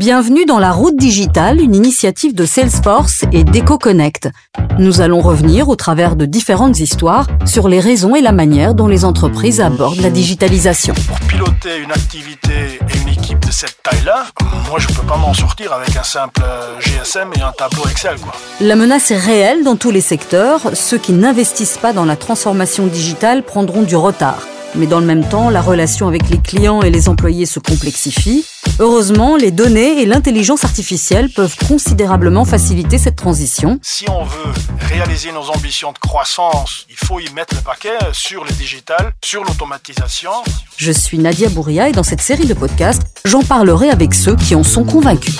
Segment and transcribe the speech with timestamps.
[0.00, 4.30] Bienvenue dans la route digitale, une initiative de Salesforce et d'EcoConnect.
[4.78, 8.86] Nous allons revenir au travers de différentes histoires sur les raisons et la manière dont
[8.86, 10.94] les entreprises abordent la digitalisation.
[11.06, 14.24] Pour piloter une activité et une équipe de cette taille-là,
[14.70, 16.44] moi je peux pas m'en sortir avec un simple
[16.78, 18.32] GSM et un tableau Excel quoi.
[18.62, 20.70] La menace est réelle dans tous les secteurs.
[20.72, 24.46] Ceux qui n'investissent pas dans la transformation digitale prendront du retard.
[24.76, 28.44] Mais dans le même temps, la relation avec les clients et les employés se complexifie.
[28.78, 33.78] Heureusement, les données et l'intelligence artificielle peuvent considérablement faciliter cette transition.
[33.82, 38.44] Si on veut réaliser nos ambitions de croissance, il faut y mettre le paquet sur
[38.44, 40.30] le digital, sur l'automatisation.
[40.76, 44.54] Je suis Nadia Bouria et dans cette série de podcasts, j'en parlerai avec ceux qui
[44.54, 45.34] en sont convaincus.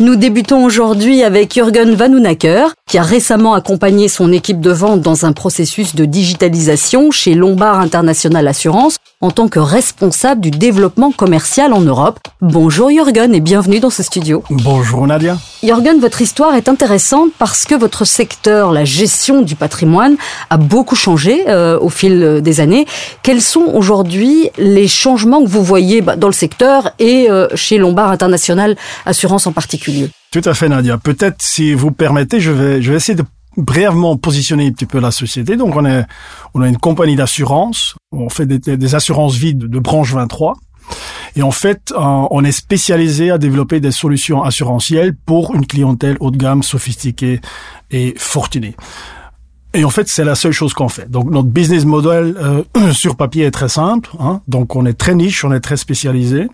[0.00, 5.24] Nous débutons aujourd'hui avec Jürgen Vanunacker, qui a récemment accompagné son équipe de vente dans
[5.24, 11.72] un processus de digitalisation chez Lombard International Assurance en tant que responsable du développement commercial
[11.72, 12.20] en Europe.
[12.40, 14.44] Bonjour Jürgen et bienvenue dans ce studio.
[14.50, 15.36] Bonjour Nadia.
[15.64, 20.16] Jürgen, votre histoire est intéressante parce que votre secteur, la gestion du patrimoine,
[20.50, 22.86] a beaucoup changé euh, au fil des années.
[23.24, 27.78] Quels sont aujourd'hui les changements que vous voyez bah, dans le secteur et euh, chez
[27.78, 29.87] Lombard International Assurance en particulier?
[30.30, 30.98] Tout à fait, Nadia.
[30.98, 33.24] Peut-être, si vous permettez, je vais, je vais essayer de
[33.56, 35.56] brièvement positionner un petit peu la société.
[35.56, 36.04] Donc, on est,
[36.54, 37.96] on a une compagnie d'assurance.
[38.12, 40.54] On fait des, des assurances vides de branche 23.
[41.36, 46.30] Et en fait, on est spécialisé à développer des solutions assurantielles pour une clientèle haut
[46.30, 47.40] de gamme, sophistiquée
[47.90, 48.74] et fortunée.
[49.74, 51.10] Et en fait, c'est la seule chose qu'on fait.
[51.10, 54.10] Donc, notre business model euh, sur papier est très simple.
[54.18, 54.40] Hein.
[54.48, 56.48] Donc, on est très niche, on est très spécialisé.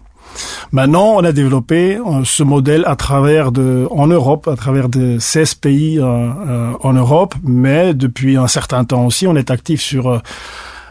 [0.73, 3.51] Maintenant, on a développé euh, ce modèle à travers
[3.91, 8.85] en Europe, à travers de 16 pays euh, euh, en Europe, mais depuis un certain
[8.85, 10.21] temps aussi, on est actif sur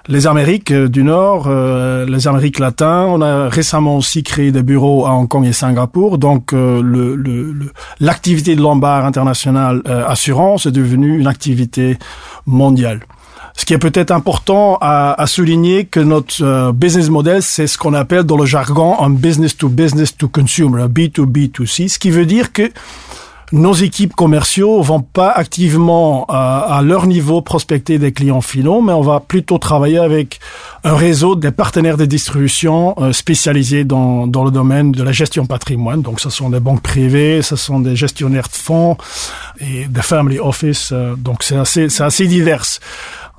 [0.08, 3.08] les Amériques du Nord, les Amériques latines.
[3.08, 6.18] On a récemment aussi créé des bureaux à Hong Kong et Singapour.
[6.18, 6.54] Donc,
[8.02, 11.98] l'activité de Lombard International Assurance est devenue une activité
[12.46, 13.00] mondiale.
[13.56, 17.78] Ce qui est peut-être important à, à, souligner que notre euh, business model, c'est ce
[17.78, 22.10] qu'on appelle dans le jargon un business to business to consumer, un B2B2C, ce qui
[22.10, 22.72] veut dire que
[23.54, 28.94] nos équipes commerciaux vont pas activement euh, à leur niveau prospecter des clients finaux, mais
[28.94, 30.40] on va plutôt travailler avec
[30.84, 35.46] un réseau des partenaires de distribution euh, spécialisés dans, dans le domaine de la gestion
[35.46, 36.02] patrimoine.
[36.02, 38.98] Donc, ce sont des banques privées, ce sont des gestionnaires de fonds
[39.60, 40.92] et des family office.
[41.20, 42.66] donc, c'est assez, c'est assez divers.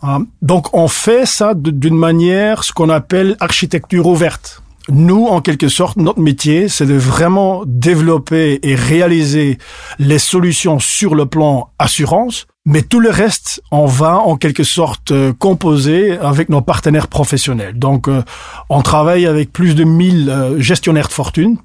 [0.06, 4.62] Ah, donc on fait ça d'une manière, ce qu'on appelle architecture ouverte.
[4.90, 9.56] Nous, en quelque sorte, notre métier, c'est de vraiment développer et réaliser
[9.98, 15.10] les solutions sur le plan assurance, mais tout le reste, on va en quelque sorte
[15.10, 17.78] euh, composer avec nos partenaires professionnels.
[17.78, 18.22] Donc, euh,
[18.68, 21.56] on travaille avec plus de 1000 euh, gestionnaires de fortune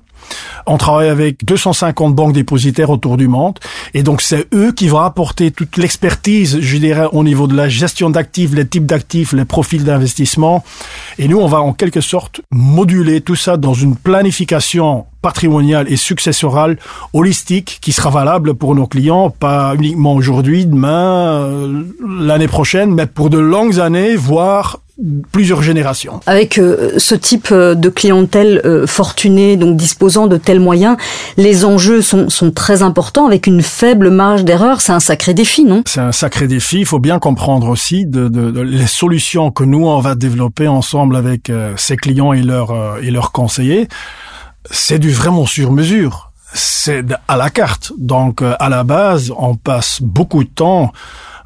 [0.65, 3.59] on travaille avec 250 banques dépositaires autour du monde.
[3.93, 7.69] Et donc, c'est eux qui vont apporter toute l'expertise, je dirais, au niveau de la
[7.69, 10.63] gestion d'actifs, les types d'actifs, les profils d'investissement.
[11.17, 15.97] Et nous, on va en quelque sorte moduler tout ça dans une planification patrimoniale et
[15.97, 16.77] successorale
[17.13, 23.05] holistique qui sera valable pour nos clients, pas uniquement aujourd'hui, demain, euh, l'année prochaine, mais
[23.05, 24.79] pour de longues années, voire
[25.31, 26.19] plusieurs générations.
[26.25, 30.97] Avec euh, ce type euh, de clientèle euh, fortunée, donc disposant de tels moyens,
[31.37, 34.81] les enjeux sont, sont très importants avec une faible marge d'erreur.
[34.81, 35.83] C'est un sacré défi, non?
[35.85, 36.79] C'est un sacré défi.
[36.79, 40.67] Il faut bien comprendre aussi de, de, de, les solutions que nous on va développer
[40.67, 43.87] ensemble avec ces clients et leurs et leurs conseillers.
[44.69, 46.31] C'est du vraiment sur mesure.
[46.53, 47.93] C'est à la carte.
[47.97, 50.91] Donc à la base, on passe beaucoup de temps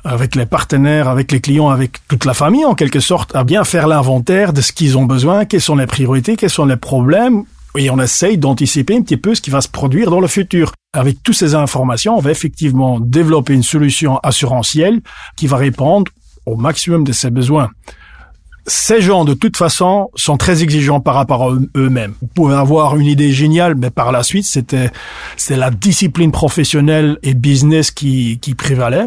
[0.04, 3.64] avec les partenaires, avec les clients, avec toute la famille en quelque sorte, à bien
[3.64, 7.44] faire l'inventaire de ce qu'ils ont besoin, quelles sont les priorités, quels sont les problèmes,
[7.78, 10.74] et on essaye d'anticiper un petit peu ce qui va se produire dans le futur.
[10.94, 15.02] Avec toutes ces informations, on va effectivement développer une solution assurantielle
[15.36, 16.12] qui va répondre
[16.46, 17.72] au maximum de ses besoins.
[18.66, 22.14] Ces gens, de toute façon, sont très exigeants par rapport à eux-mêmes.
[22.22, 24.90] Vous pouvez avoir une idée géniale, mais par la suite, c'était,
[25.36, 29.06] c'est la discipline professionnelle et business qui, qui prévalait.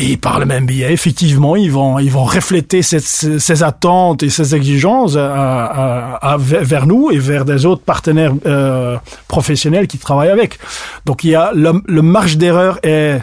[0.00, 4.30] Et par le même biais, effectivement, ils vont ils vont refléter ces, ces attentes et
[4.30, 8.96] ces exigences à, à, vers nous et vers des autres partenaires euh,
[9.26, 10.60] professionnels qui travaillent avec.
[11.04, 13.20] Donc il y a le, le marge d'erreur est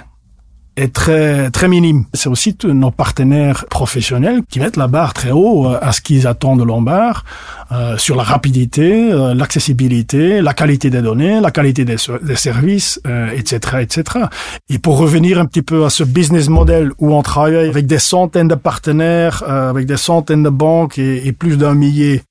[0.76, 2.06] est très très minime.
[2.14, 6.28] C'est aussi nos partenaires professionnels qui mettent la barre très haut euh, à ce qu'ils
[6.28, 7.24] attendent de Lombard
[7.72, 11.98] euh, sur la rapidité, euh, l'accessibilité, la qualité des données, la qualité des,
[12.36, 13.00] services,
[13.34, 14.26] etc., etc.
[14.70, 18.00] Et pour revenir un petit peu à ce business model où on travaille avec des
[18.00, 22.22] centaines de partenaires, avec des centaines de banques et, plus d'un millier,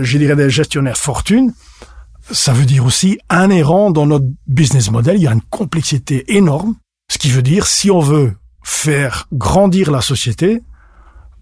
[0.00, 1.52] je dirais des gestionnaires fortune,
[2.30, 6.74] ça veut dire aussi inhérent dans notre business model, il y a une complexité énorme.
[7.14, 8.34] Ce qui veut dire, si on veut
[8.64, 10.64] faire grandir la société,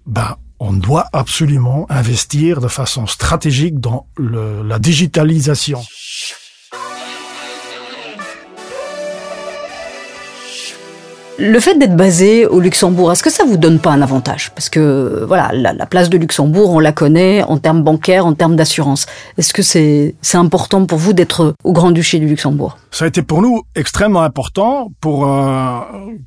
[0.04, 5.82] ben, on doit absolument investir de façon stratégique dans la digitalisation.
[11.38, 14.50] Le fait d'être basé au Luxembourg, est-ce que ça vous donne pas un avantage?
[14.54, 18.54] Parce que voilà, la, place de Luxembourg, on la connaît en termes bancaires, en termes
[18.54, 19.06] d'assurance.
[19.38, 22.76] Est-ce que c'est important pour vous d'être au Grand-Duché du Luxembourg?
[22.90, 25.80] Ça a été pour nous extrêmement important pour euh,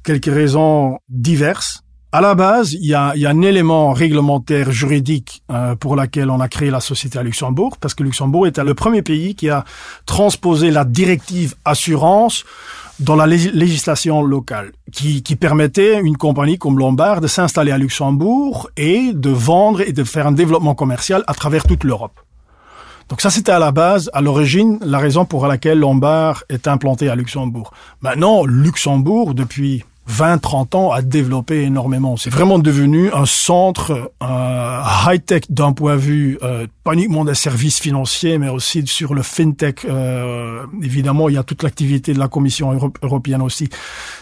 [0.03, 1.81] quelques raisons diverses.
[2.11, 6.29] À la base, il y a, y a un élément réglementaire juridique euh, pour laquelle
[6.29, 9.49] on a créé la société à Luxembourg, parce que Luxembourg était le premier pays qui
[9.49, 9.65] a
[10.05, 12.43] transposé la directive assurance
[12.99, 19.11] dans la législation locale, qui, permettait une compagnie comme Lombard de s'installer à Luxembourg et
[19.13, 22.19] de vendre et de faire un développement commercial à travers toute l'Europe.
[23.09, 27.09] Donc ça, c'était à la base, à l'origine, la raison pour laquelle Lombard est implanté
[27.09, 27.71] à Luxembourg.
[28.01, 32.15] Maintenant, Luxembourg, depuis 20-30 ans, a développé énormément.
[32.17, 37.33] C'est vraiment devenu un centre euh, high-tech d'un point de vue euh, pas uniquement des
[37.33, 39.85] services financiers, mais aussi sur le fintech.
[39.85, 43.69] Euh, évidemment, il y a toute l'activité de la Commission européenne aussi.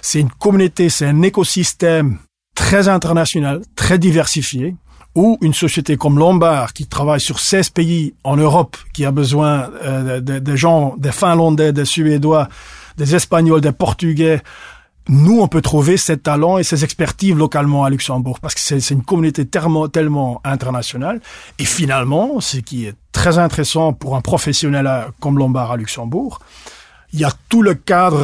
[0.01, 2.17] C'est une communauté, c'est un écosystème
[2.55, 4.75] très international, très diversifié
[5.15, 9.69] ou une société comme Lombard qui travaille sur 16 pays en Europe, qui a besoin
[9.83, 12.47] euh, des gens, des Finlandais, des Suédois,
[12.97, 14.41] des Espagnols, des Portugais,
[15.09, 18.89] nous, on peut trouver ces talents et ces expertises localement à Luxembourg parce que c'est
[18.91, 21.19] une communauté tellement, tellement internationale.
[21.59, 24.89] Et finalement, ce qui est très intéressant pour un professionnel
[25.19, 26.39] comme Lombard à Luxembourg,
[27.11, 28.19] il y a tout le cadre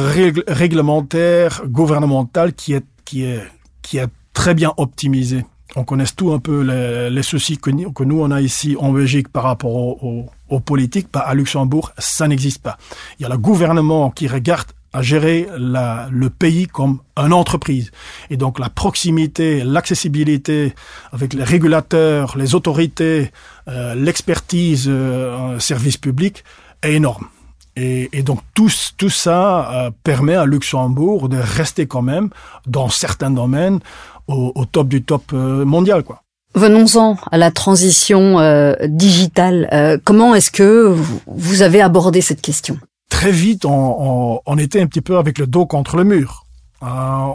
[0.48, 3.42] réglementaire, gouvernemental qui est, qui est,
[3.82, 5.44] qui est très bien optimisé.
[5.76, 8.90] On connaît tout un peu les, les soucis que, que, nous, on a ici en
[8.90, 11.08] Belgique par rapport aux politiques.
[11.12, 12.78] Bah, à Luxembourg, ça n'existe pas.
[13.18, 17.90] Il y a le gouvernement qui regarde à gérer la, le pays comme une entreprise.
[18.28, 20.74] Et donc la proximité, l'accessibilité
[21.12, 23.30] avec les régulateurs, les autorités,
[23.68, 26.44] euh, l'expertise, euh, service public
[26.82, 27.26] est énorme.
[27.76, 32.30] Et, et donc tout, tout ça euh, permet à Luxembourg de rester quand même
[32.66, 33.78] dans certains domaines
[34.26, 36.22] au, au top du top euh, mondial, quoi.
[36.56, 40.00] Venons-en à la transition euh, digitale.
[40.02, 40.96] comment est-ce que
[41.28, 42.76] vous avez abordé cette question?
[43.20, 46.46] Très vite, on, on, était un petit peu avec le dos contre le mur.
[46.82, 46.86] Euh,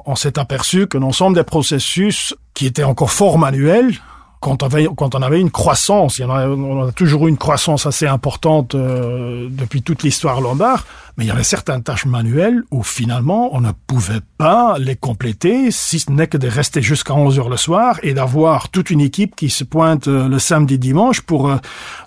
[0.08, 3.94] on s'est aperçu que l'ensemble des processus qui étaient encore fort manuels,
[4.40, 7.38] quand on avait, quand on avait une croissance, on a, on a toujours eu une
[7.38, 10.86] croissance assez importante euh, depuis toute l'histoire lombard,
[11.18, 15.72] mais il y avait certaines tâches manuelles où finalement on ne pouvait pas les compléter,
[15.72, 19.02] si ce n'est que de rester jusqu'à 11 heures le soir et d'avoir toute une
[19.02, 21.50] équipe qui se pointe euh, le samedi dimanche pour...
[21.50, 21.58] Euh,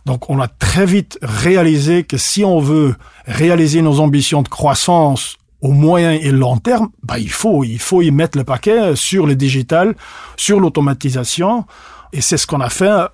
[0.07, 2.95] donc on a très vite réalisé que si on veut
[3.27, 8.01] réaliser nos ambitions de croissance au moyen et long terme, bah il faut il faut
[8.01, 9.97] y mettre le paquet sur le digital,
[10.37, 11.65] sur l'automatisation.
[12.13, 13.07] Et c'est ce qu'on a fait euh,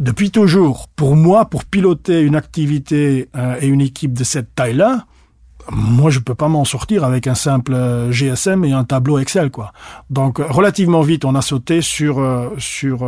[0.00, 0.88] depuis toujours.
[0.96, 5.06] Pour moi, pour piloter une activité euh, et une équipe de cette taille-là,
[5.72, 9.50] moi, je peux pas m'en sortir avec un simple euh, GSM et un tableau Excel,
[9.50, 9.72] quoi.
[10.10, 12.22] Donc, relativement vite, on a sauté sur
[12.56, 13.02] sur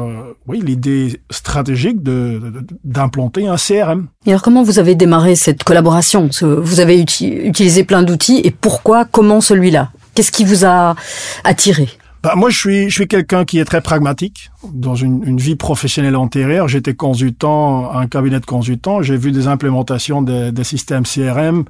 [0.49, 4.09] oui l'idée stratégique de d'implanter un CRM.
[4.27, 6.29] Et alors, comment vous avez démarré cette collaboration?
[6.43, 9.93] Vous avez utilisé plein d'outils et pourquoi Comment celui-là?
[10.15, 10.97] Qu'est-ce qui vous a
[11.45, 11.89] attiré?
[12.29, 14.51] Bah, moi, je suis, je suis quelqu'un qui est très pragmatique.
[14.75, 19.01] Dans une, une vie professionnelle antérieure, j'étais consultant, un cabinet de consultants.
[19.01, 21.65] J'ai vu des implémentations des, des systèmes CRM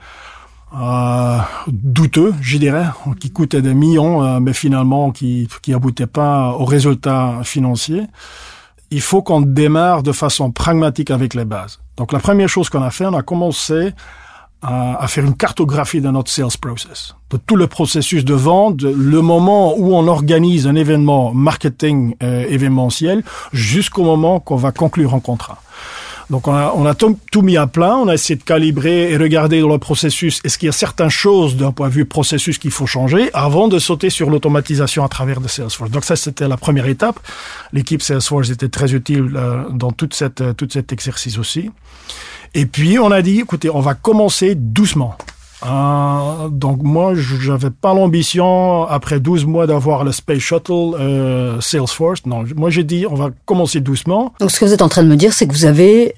[0.76, 1.38] euh,
[1.68, 2.86] douteux, je dirais,
[3.20, 8.06] qui coûtaient des millions, euh, mais finalement qui qui aboutaient pas aux résultats financiers.
[8.90, 11.78] Il faut qu'on démarre de façon pragmatique avec les bases.
[11.96, 13.92] Donc la première chose qu'on a fait, on a commencé
[14.62, 19.20] à, faire une cartographie de notre sales process, de tout le processus de vente, le
[19.22, 23.22] moment où on organise un événement marketing euh, événementiel,
[23.52, 25.62] jusqu'au moment qu'on va conclure un contrat.
[26.30, 29.68] Donc on a, tout, mis à plat, on a essayé de calibrer et regarder dans
[29.68, 32.86] le processus est-ce qu'il y a certaines choses d'un point de vue processus qu'il faut
[32.86, 35.90] changer avant de sauter sur l'automatisation à travers de Salesforce.
[35.90, 37.18] Donc ça c'était la première étape.
[37.72, 41.70] L'équipe Salesforce était très utile euh, dans toute cette euh, tout cet exercice aussi.
[42.54, 45.16] Et puis on a dit, écoutez, on va commencer doucement.
[45.66, 52.26] Euh, donc moi, j'avais pas l'ambition après 12 mois d'avoir le Space Shuttle euh, Salesforce.
[52.26, 54.34] Non, moi j'ai dit on va commencer doucement.
[54.40, 56.14] Donc ce que vous êtes en train de me dire, c'est que vous avez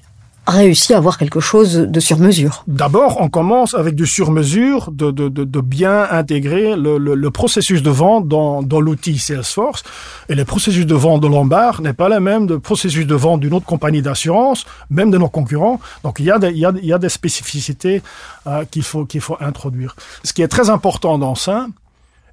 [0.51, 2.63] réussi à avoir quelque chose de sur mesure.
[2.67, 7.15] D'abord, on commence avec du sur mesure, de, de, de, de bien intégrer le, le,
[7.15, 9.83] le, processus de vente dans, dans l'outil Salesforce.
[10.29, 13.41] Et le processus de vente de Lombard n'est pas le même de processus de vente
[13.41, 15.79] d'une autre compagnie d'assurance, même de nos concurrents.
[16.03, 18.01] Donc il y a des, il y a, il y a des spécificités
[18.47, 19.95] euh, qu'il faut qu'il faut introduire.
[20.23, 21.67] Ce qui est très important dans ça,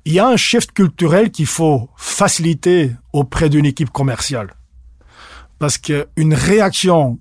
[0.05, 4.55] il y a un shift culturel qu'il faut faciliter auprès d'une équipe commerciale.
[5.59, 7.19] Parce qu'une réaction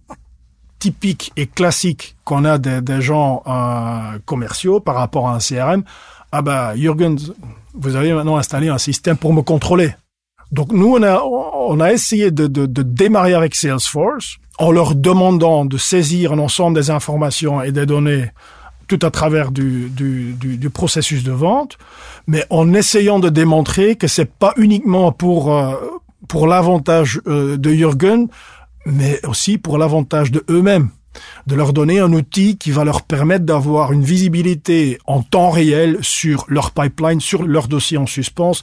[0.79, 5.83] typique et classique qu'on a des, gens euh, commerciaux par rapport à un CRM,
[6.31, 7.17] ah bah Jürgen,
[7.73, 9.93] vous avez maintenant installé un système pour me contrôler.
[10.51, 14.95] Donc nous, on a, on a essayé de, de, de démarrer avec Salesforce en leur
[14.95, 18.31] demandant de saisir un ensemble des informations et des données
[18.87, 21.77] tout à travers du, du, du, du, processus de vente,
[22.25, 25.75] mais en essayant de démontrer que c'est pas uniquement pour euh,
[26.27, 28.27] pour l'avantage euh, de Jürgen,
[28.87, 30.89] mais aussi pour l'avantage de eux-mêmes
[31.47, 35.97] de leur donner un outil qui va leur permettre d'avoir une visibilité en temps réel
[36.01, 38.61] sur leur pipeline, sur leur dossier en suspens,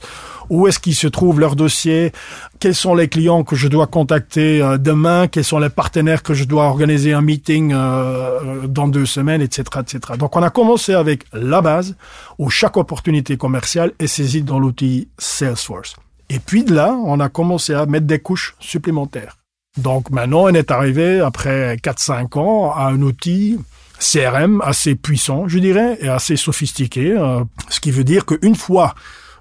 [0.49, 2.11] où est-ce qu'ils se trouvent leur dossier,
[2.59, 6.33] quels sont les clients que je dois contacter euh, demain, quels sont les partenaires que
[6.33, 9.99] je dois organiser un meeting euh, dans deux semaines, etc., etc.
[10.17, 11.95] Donc on a commencé avec la base
[12.37, 15.95] où chaque opportunité commerciale est saisie dans l'outil Salesforce.
[16.29, 19.37] Et puis de là, on a commencé à mettre des couches supplémentaires.
[19.77, 23.57] Donc maintenant, on est arrivé, après 4-5 ans, à un outil
[23.99, 28.93] CRM assez puissant, je dirais, et assez sophistiqué, euh, ce qui veut dire qu'une fois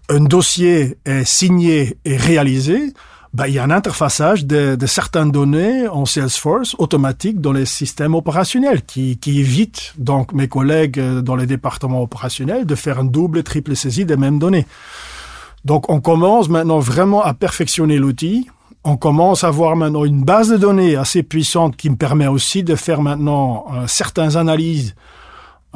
[0.08, 2.92] un dossier est signé et réalisé,
[3.32, 7.66] ben, il y a un interfaçage de, de, certaines données en Salesforce automatique dans les
[7.66, 13.00] systèmes opérationnels qui, qui évite donc mes collègues euh, dans les départements opérationnels de faire
[13.00, 14.66] une double, triple saisie des mêmes données.
[15.64, 18.48] Donc on commence maintenant vraiment à perfectionner l'outil
[18.84, 22.62] on commence à avoir maintenant une base de données assez puissante qui me permet aussi
[22.62, 24.94] de faire maintenant euh, certaines analyses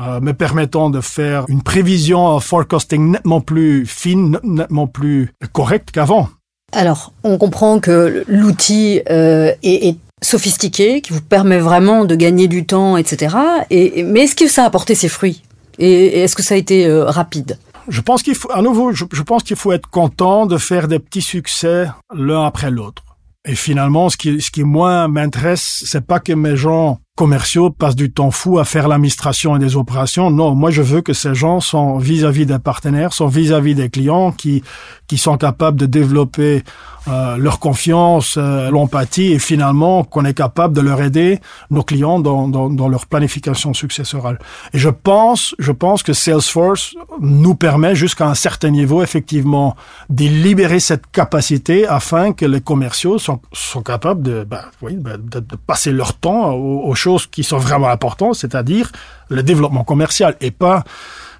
[0.00, 5.90] euh, me permettant de faire une prévision en forecasting nettement plus fine, nettement plus correcte
[5.90, 6.28] qu'avant.
[6.72, 12.64] Alors, on comprend que l'outil euh, est, sophistiqué, qui vous permet vraiment de gagner du
[12.64, 13.36] temps, etc.
[13.70, 15.42] Et, mais est-ce que ça a porté ses fruits?
[15.78, 17.58] Et est-ce que ça a été euh, rapide?
[17.88, 20.98] Je pense qu'il faut, à nouveau, je, pense qu'il faut être content de faire des
[20.98, 23.04] petits succès l'un après l'autre.
[23.46, 27.96] Et finalement, ce qui, ce qui moi m'intéresse, c'est pas que mes gens commerciaux passent
[27.96, 30.30] du temps fou à faire l'administration et des opérations.
[30.30, 34.30] Non, moi je veux que ces gens sont vis-à-vis des partenaires, sont vis-à-vis des clients,
[34.30, 34.62] qui
[35.08, 36.62] qui sont capables de développer
[37.08, 42.20] euh, leur confiance, euh, l'empathie et finalement qu'on est capable de leur aider nos clients
[42.20, 44.38] dans, dans, dans leur planification successorale.
[44.74, 49.74] Et je pense, je pense que Salesforce nous permet jusqu'à un certain niveau effectivement
[50.10, 55.16] de libérer cette capacité afin que les commerciaux sont, sont capables de, bah, oui, bah,
[55.16, 58.90] de, de, passer leur temps aux, aux qui sont vraiment importantes, c'est-à-dire
[59.28, 60.84] le développement commercial et pas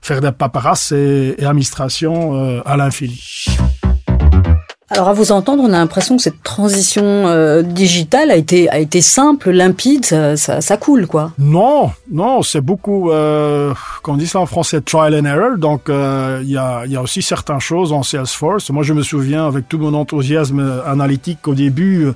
[0.00, 3.20] faire des paperasses et, et administration euh, à l'infini.
[4.90, 8.78] Alors à vous entendre, on a l'impression que cette transition euh, digitale a été a
[8.78, 11.32] été simple, limpide, ça, ça, ça coule quoi.
[11.38, 15.58] Non, non, c'est beaucoup, euh, comme on dit ça en français, trial and error.
[15.58, 18.70] Donc euh, il y a il y a aussi certaines choses en Salesforce.
[18.70, 22.08] Moi je me souviens avec tout mon enthousiasme analytique au début.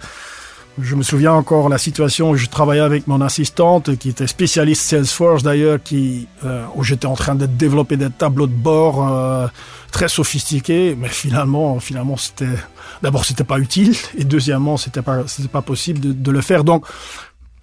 [0.80, 4.82] Je me souviens encore la situation où je travaillais avec mon assistante, qui était spécialiste
[4.82, 9.46] Salesforce d'ailleurs, qui euh, où j'étais en train de développer des tableaux de bord euh,
[9.90, 12.56] très sophistiqués, mais finalement, finalement, c'était
[13.02, 16.64] d'abord c'était pas utile et deuxièmement, c'était pas c'était pas possible de, de le faire.
[16.64, 16.86] Donc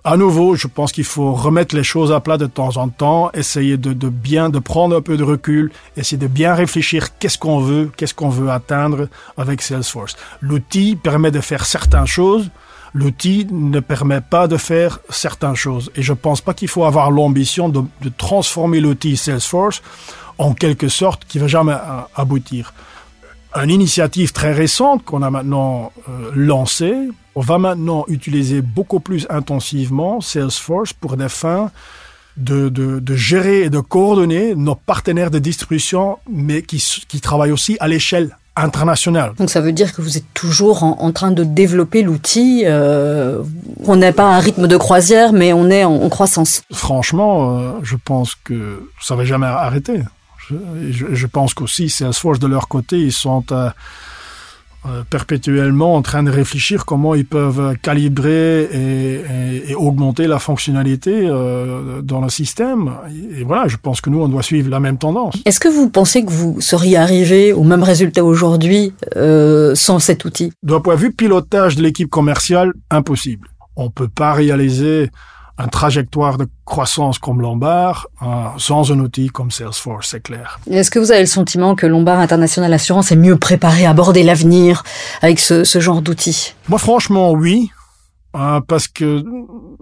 [0.04, 3.32] à nouveau, je pense qu'il faut remettre les choses à plat de temps en temps,
[3.34, 7.38] essayer de, de, bien, de prendre un peu de recul, essayer de bien réfléchir qu'est-ce
[7.38, 10.16] qu'on veut, qu'est-ce qu'on veut atteindre avec Salesforce?
[10.42, 12.50] L'outil permet de faire certaines choses,
[12.94, 15.92] l'outil ne permet pas de faire certaines choses.
[15.96, 17.84] Et je pense pas qu'il faut avoir l'ambition de,
[18.18, 19.82] transformer l'outil Salesforce
[20.38, 21.76] en quelque sorte qui va jamais
[22.16, 22.74] aboutir.
[23.56, 26.96] Une initiative très récente qu'on a maintenant euh, lancée,
[27.36, 31.72] on va maintenant utiliser beaucoup plus intensivement Salesforce pour des fins
[32.38, 36.78] de, gérer et de coordonner nos partenaires de distribution, mais qui,
[37.08, 39.34] qui travaillent aussi à l'échelle international.
[39.38, 42.64] Donc ça veut dire que vous êtes toujours en, en train de développer l'outil.
[42.66, 43.42] Euh,
[43.86, 46.62] on n'est pas à un rythme de croisière, mais on est en, en croissance.
[46.72, 50.02] Franchement, euh, je pense que ça va jamais arrêter.
[50.48, 50.56] Je,
[50.92, 53.70] je, je pense qu'aussi Salesforce de leur côté, ils sont euh,
[54.86, 60.40] euh, perpétuellement en train de réfléchir comment ils peuvent calibrer et, et, et augmenter la
[60.40, 62.92] fonctionnalité euh, dans le système.
[63.10, 65.36] Et, et, voilà, je pense que nous, on doit suivre la même tendance.
[65.44, 70.24] Est-ce que vous pensez que vous seriez arrivé au même résultat aujourd'hui euh, sans cet
[70.24, 70.54] outil?
[70.64, 73.50] D'un point de vue pilotage de l'équipe commerciale, impossible.
[73.76, 75.10] On peut pas réaliser
[75.60, 78.26] un trajectoire de croissance comme Lombard euh,
[78.58, 80.60] sans un outil comme Salesforce, c'est clair.
[80.72, 84.24] Est-ce que vous avez le sentiment que Lombard International Assurance est mieux préparé à aborder
[84.24, 84.84] l'avenir
[85.22, 86.56] avec ce, ce genre d'outils?
[86.70, 87.72] Moi, franchement, oui.
[88.38, 89.24] Euh, parce que,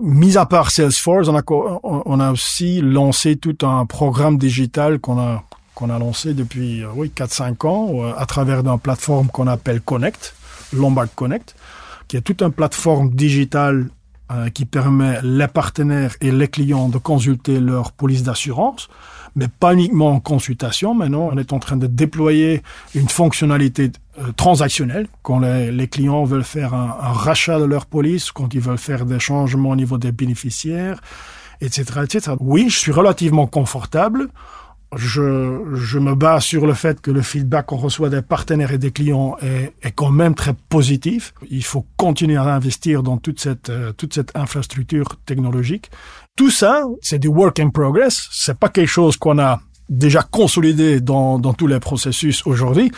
[0.01, 1.43] mis à part Salesforce, on a,
[1.83, 5.43] on a aussi lancé tout un programme digital qu'on a
[5.75, 10.33] qu'on a lancé depuis euh, oui 4-5 ans à travers une plateforme qu'on appelle Connect,
[10.73, 11.53] Lombard Connect,
[12.07, 13.89] qui est toute une plateforme digitale
[14.31, 18.89] euh, qui permet les partenaires et les clients de consulter leur police d'assurance,
[19.35, 20.93] mais pas uniquement en consultation.
[20.93, 22.63] Maintenant, on est en train de déployer
[22.95, 23.91] une fonctionnalité
[24.35, 28.59] transactionnelle quand les, les, clients veulent faire un, un, rachat de leur police, quand ils
[28.59, 31.01] veulent faire des changements au niveau des bénéficiaires,
[31.61, 32.31] etc., etc.
[32.39, 34.29] Oui, je suis relativement confortable
[34.95, 38.77] je, je me base sur le fait que le feedback qu'on reçoit des partenaires et
[38.77, 41.33] des clients est, est quand même très positif.
[41.49, 45.91] Il faut continuer à investir dans toute cette, euh, toute cette infrastructure technologique.
[46.35, 48.29] Tout ça, c'est du work in progress.
[48.31, 52.91] C'est pas quelque chose qu'on a déjà consolidé dans, dans tous les processus aujourd'hui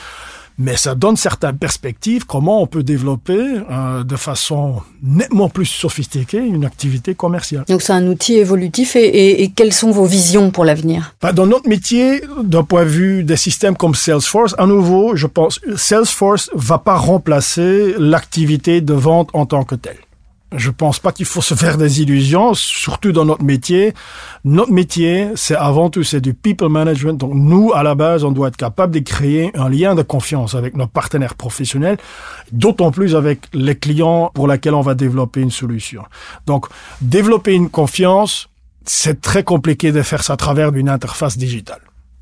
[0.59, 3.39] mais ça donne certaines perspectives comment on peut développer
[3.71, 7.63] euh, de façon nettement plus sophistiquée une activité commerciale.
[7.67, 11.15] Donc c'est un outil évolutif et, et, et, quelles sont vos visions pour l'avenir?
[11.21, 15.27] Bah, Dans notre métier, d'un point de vue des systèmes comme Salesforce, à nouveau, je
[15.27, 19.97] pense Salesforce va pas remplacer l'activité de vente en tant que telle.
[20.55, 23.93] Je pense pas qu'il faut se faire des illusions, surtout dans notre métier.
[24.45, 27.13] Notre métier, c'est avant tout, c'est du people management.
[27.13, 30.55] Donc, nous, à la base, on doit être capable de créer un lien de confiance
[30.55, 31.97] avec nos partenaires professionnels,
[32.51, 36.03] d'autant plus avec les clients pour lesquels on va développer une solution.
[36.47, 36.65] Donc,
[36.99, 38.49] développer une confiance,
[38.85, 41.81] c'est très compliqué de faire ça à travers une interface digitale.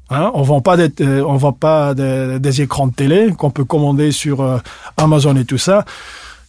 [0.10, 3.66] Hein, on vend pas des, euh, on vend pas des, écrans de télé qu'on peut
[3.66, 4.58] commander sur euh,
[4.98, 5.86] Amazon et tout ça.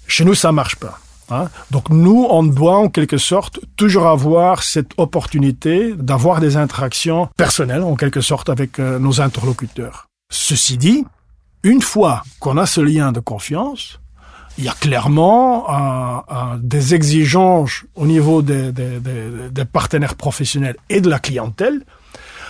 [0.08, 0.98] Chez nous, ça marche pas.
[1.30, 1.48] Hein?
[1.70, 7.82] Donc nous, on doit en quelque sorte toujours avoir cette opportunité d'avoir des interactions personnelles
[7.82, 10.06] en quelque sorte avec euh, nos interlocuteurs.
[10.30, 11.04] Ceci dit,
[11.62, 14.00] une fois qu'on a ce lien de confiance,
[14.58, 15.66] il y a clairement
[16.58, 21.84] des exigences au niveau des, des, des, des, partenaires professionnels et de la clientèle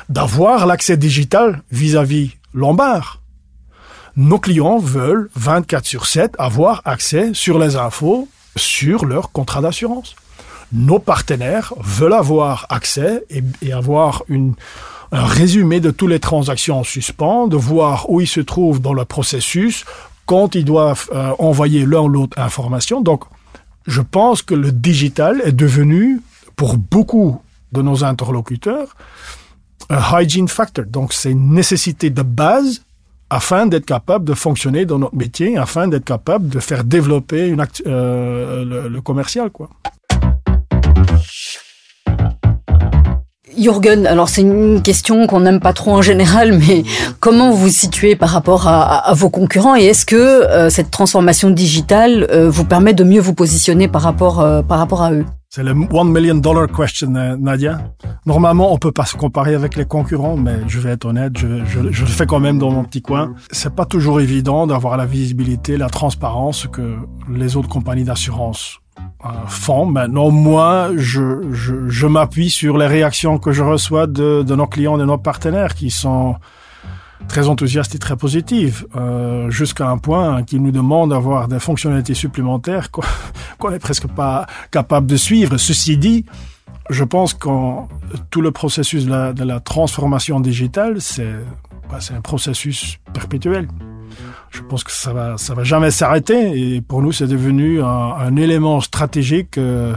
[0.09, 3.21] d'avoir l'accès digital vis-à-vis -vis Lombard.
[4.17, 8.27] Nos clients veulent 24 sur 7 avoir accès sur les infos
[8.59, 10.15] sur leur contrat d'assurance.
[10.73, 14.23] Nos partenaires veulent avoir accès et, avoir
[15.13, 18.93] un résumé de toutes les transactions en suspens, de voir où ils se trouvent dans
[18.93, 19.87] le processus,
[20.27, 23.01] quand ils doivent euh, envoyer l'un ou l'autre information.
[23.01, 23.25] Donc,
[23.87, 26.21] je pense que le digital est devenu,
[26.55, 27.41] pour beaucoup
[27.73, 28.95] de nos interlocuteurs,
[29.89, 30.85] un hygiene factor.
[30.85, 32.83] Donc, c'est une nécessité de base
[33.31, 37.65] afin d'être capable de fonctionner dans notre métier, afin d'être capable de faire développer une
[37.87, 39.69] euh, le, le, commercial, quoi.
[43.57, 46.85] Jürgen, alors c'est une question qu'on n'aime pas trop en général, mais
[47.19, 50.91] comment vous vous situez par rapport à, à vos concurrents et est-ce que euh, cette
[50.91, 55.13] transformation digitale euh, vous permet de mieux vous positionner par rapport, euh, par rapport à
[55.13, 55.25] eux?
[55.59, 57.81] C'est le one million dollar question, euh, Nadia.
[58.27, 61.65] Normalement, on peut pas se comparer avec les concurrents, mais je vais être honnête, je,
[61.65, 63.35] je, je le fais quand même dans mon petit coin.
[63.51, 66.95] C'est pas toujours évident d'avoir la visibilité, la transparence que
[67.29, 68.79] les autres compagnies d'assurance
[69.25, 69.85] euh, font.
[69.85, 74.97] Maintenant, moi, je, je, m'appuie sur les réactions que je reçois de, de nos clients,
[74.97, 76.37] de nos partenaires, qui sont
[77.27, 82.15] très enthousiaste et très positive, euh, jusqu'à un point qui nous demande d'avoir des fonctionnalités
[82.15, 82.91] supplémentaires
[83.59, 85.57] qu'on n'est presque pas capable de suivre.
[85.57, 86.25] Ceci dit,
[86.91, 87.49] je pense que
[88.31, 91.35] tout le processus de la, transformation digitale, c'est
[91.91, 93.69] bah, un processus perpétuel.
[94.51, 97.87] Je pense que ça va, ça va jamais s'arrêter et pour nous, c'est devenu un,
[97.87, 99.95] un, élément stratégique euh,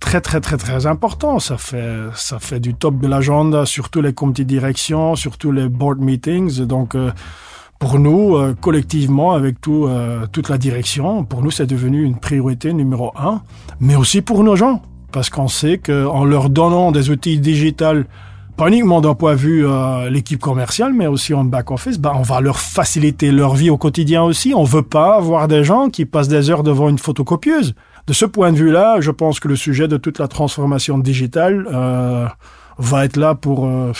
[0.00, 1.38] très très très très important.
[1.38, 5.38] Ça fait ça fait du top de l'agenda sur tous les comités de direction, sur
[5.38, 6.60] tous les board meetings.
[6.62, 7.10] Donc euh,
[7.78, 12.18] pour nous, euh, collectivement, avec tout, euh, toute la direction, pour nous, c'est devenu une
[12.18, 13.42] priorité numéro un,
[13.80, 14.82] mais aussi pour nos gens,
[15.12, 18.02] parce qu'on sait qu'en leur donnant des outils digitaux,
[18.56, 22.22] pas uniquement d'un point de vue euh, l'équipe commerciale, mais aussi en back-office, bah, on
[22.22, 24.52] va leur faciliter leur vie au quotidien aussi.
[24.52, 27.76] On veut pas avoir des gens qui passent des heures devant une photocopieuse
[28.08, 31.68] de ce point de vue-là, je pense que le sujet de toute la transformation digitale
[31.70, 32.26] euh,
[32.78, 33.92] va être là pour euh,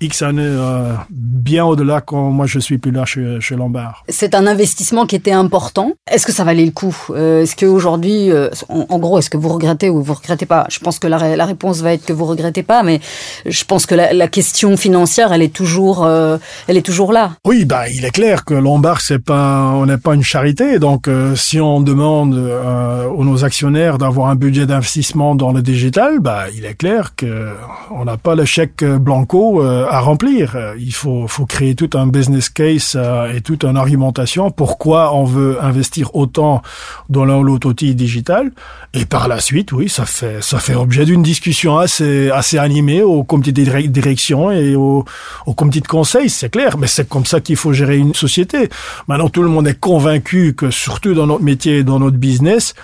[0.00, 4.04] X années, euh, bien au-delà quand moi je suis plus là chez, chez Lombard.
[4.08, 5.92] C'est un investissement qui était important.
[6.10, 6.94] Est-ce que ça valait le coup?
[7.10, 10.66] Euh, Est-ce qu'aujourd'hui, euh, en, en, gros, est-ce que vous regrettez ou vous regrettez pas?
[10.70, 13.00] Je pense que la, la, réponse va être que vous regrettez pas, mais
[13.46, 16.36] je pense que la, la question financière, elle est toujours, euh,
[16.68, 17.32] elle est toujours là.
[17.46, 21.08] Oui, bah il est clair que Lombard, c'est pas, on n'est pas une charité, donc
[21.34, 26.64] si on demande aux nos actionnaires d'avoir un budget d'investissement dans le digital, bah il
[26.64, 27.48] est clair que
[27.90, 30.56] on n'a pas le chèque blanco à remplir.
[30.78, 35.24] Il faut, faut créer tout un business case euh, et toute une argumentation pourquoi on
[35.24, 36.62] veut investir autant
[37.08, 38.52] dans l'auto-outil digital.
[38.94, 43.02] Et par la suite, oui, ça fait, ça fait objet d'une discussion assez, assez animée
[43.02, 45.04] au comité de direction et au,
[45.46, 46.78] au comité de conseil, c'est clair.
[46.78, 48.68] Mais c'est comme ça qu'il faut gérer une société.
[49.08, 52.74] Maintenant, tout le monde est convaincu que surtout dans notre métier et dans notre business,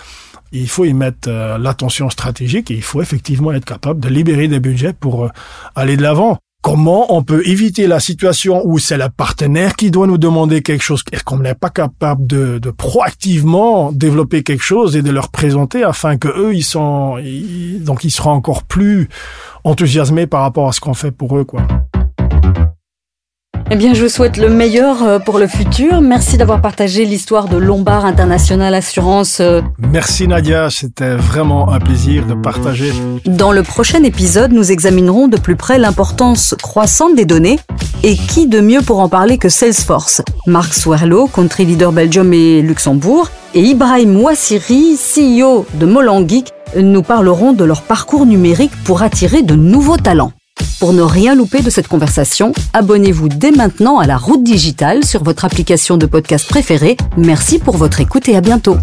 [0.53, 4.47] il faut y mettre euh, l'attention stratégique et il faut effectivement être capable de libérer
[4.47, 5.29] des budgets pour euh,
[5.75, 6.37] aller de l'avant.
[6.63, 10.81] Comment on peut éviter la situation où c'est le partenaire qui doit nous demander quelque
[10.81, 15.27] chose et qu'on n'est pas capable de, de, proactivement développer quelque chose et de leur
[15.27, 17.17] présenter afin que eux ils sont
[17.81, 19.09] donc ils seront encore plus
[19.65, 21.67] enthousiasmés par rapport à ce qu'on fait pour eux quoi.
[23.73, 25.99] Eh bien, je vous souhaite le meilleur euh, pour le futur.
[25.99, 29.39] Merci d'avoir partagé l'histoire de Lombard International Assurance.
[29.39, 29.61] Euh.
[29.79, 32.93] Merci Nadia, c'était vraiment un plaisir de partager.
[33.25, 37.57] Dans le prochain épisode, nous examinerons de plus près l'importance croissante des données
[38.03, 40.21] et qui de mieux pour en parler que Salesforce.
[40.45, 47.53] Marc Swerlo, country leader Belgium et Luxembourg, et Ibrahim Ouassiri, CEO de Molangeek, nous parleront
[47.53, 50.31] de leur parcours numérique pour attirer de nouveaux talents.
[50.83, 55.23] Pour ne rien louper de cette conversation, abonnez-vous dès maintenant à la route digitale sur
[55.23, 56.97] votre application de podcast préférée.
[57.15, 58.75] Merci pour votre écoute et à bientôt.